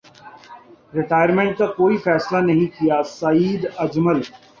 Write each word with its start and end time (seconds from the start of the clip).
retire 0.93 1.29
minute 1.35 1.57
کا 1.57 1.65
کوئی 1.73 1.97
فیصلہ 1.97 2.37
نہیں 2.45 2.67
کیاسعید 2.79 3.67
اجمل 3.77 4.21